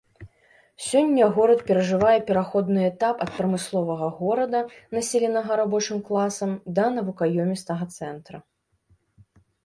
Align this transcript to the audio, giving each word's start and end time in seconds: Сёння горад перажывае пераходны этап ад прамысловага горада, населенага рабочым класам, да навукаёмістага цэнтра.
Сёння 0.83 1.25
горад 1.33 1.59
перажывае 1.65 2.13
пераходны 2.29 2.79
этап 2.91 3.15
ад 3.25 3.29
прамысловага 3.35 4.07
горада, 4.21 4.61
населенага 4.99 5.51
рабочым 5.61 6.01
класам, 6.07 6.51
да 6.79 6.85
навукаёмістага 6.95 7.85
цэнтра. 7.97 8.37